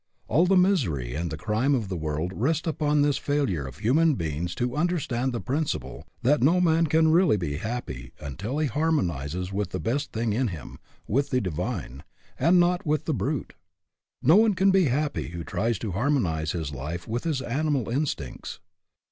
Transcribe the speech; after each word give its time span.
All 0.27 0.47
the 0.47 0.57
misery 0.57 1.13
and 1.13 1.29
the 1.29 1.37
crime 1.37 1.75
of 1.75 1.87
the 1.87 1.95
world 1.95 2.31
rest 2.33 2.65
upon 2.65 3.03
the 3.03 3.13
failure 3.13 3.67
of 3.67 3.77
human 3.77 4.15
beings 4.15 4.55
to 4.55 4.75
un 4.75 4.87
derstand 4.87 5.31
the 5.31 5.39
principle 5.39 6.07
that 6.23 6.41
no 6.41 6.59
man 6.59 6.87
can 6.87 7.09
really 7.11 7.37
be 7.37 7.57
happy 7.57 8.11
until 8.19 8.57
he 8.57 8.65
harmonizes 8.65 9.53
with 9.53 9.69
the 9.69 9.79
best 9.79 10.11
thing 10.11 10.33
in 10.33 10.47
him, 10.47 10.79
with 11.05 11.29
the 11.29 11.39
divine, 11.39 12.03
and 12.39 12.59
not 12.59 12.83
with 12.83 13.05
the 13.05 13.13
brute. 13.13 13.53
No 14.23 14.37
one 14.37 14.55
can 14.55 14.71
be 14.71 14.85
happy 14.85 15.27
who 15.27 15.43
tries 15.43 15.77
to 15.77 15.91
har 15.91 16.09
monize 16.09 16.53
his 16.53 16.71
life 16.73 17.07
with 17.07 17.23
his 17.23 17.39
animal 17.39 17.87
instincts. 17.87 18.59